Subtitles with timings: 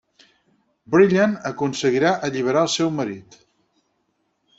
[0.93, 3.37] Brillant, aconseguirà alliberar el seu marit.